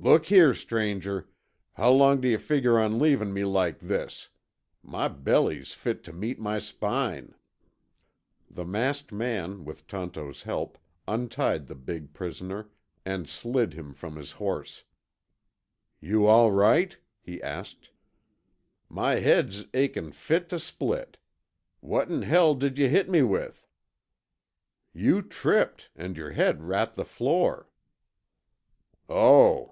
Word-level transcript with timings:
"Look 0.00 0.26
here, 0.26 0.52
stranger, 0.52 1.30
how 1.74 1.92
long 1.92 2.20
d'yuh 2.20 2.36
figger 2.36 2.78
on 2.78 2.98
leavin' 2.98 3.32
me 3.32 3.42
like 3.44 3.78
this? 3.78 4.28
My 4.82 5.08
belly's 5.08 5.72
fit 5.72 6.04
tuh 6.04 6.12
meet 6.12 6.38
my 6.38 6.58
spine." 6.58 7.34
The 8.50 8.66
masked 8.66 9.12
man, 9.12 9.64
with 9.64 9.86
Tonto's 9.86 10.42
help, 10.42 10.76
untied 11.08 11.68
the 11.68 11.74
big 11.74 12.12
prisoner, 12.12 12.68
and 13.06 13.26
slid 13.26 13.72
him 13.72 13.94
from 13.94 14.16
his 14.16 14.32
horse. 14.32 14.82
"You 16.00 16.26
all 16.26 16.50
right?" 16.52 16.98
he 17.22 17.40
asked. 17.42 17.88
"My 18.90 19.14
head's 19.14 19.64
achin' 19.72 20.12
fit 20.12 20.50
tuh 20.50 20.58
split. 20.58 21.16
What 21.80 22.10
in 22.10 22.22
hell 22.22 22.54
did 22.56 22.76
yuh 22.76 22.88
hit 22.88 23.08
me 23.08 23.22
with?" 23.22 23.66
"You 24.92 25.22
tripped, 25.22 25.88
and 25.96 26.14
your 26.14 26.32
head 26.32 26.62
rapped 26.64 26.96
the 26.96 27.06
floor." 27.06 27.70
"Oh!" 29.08 29.70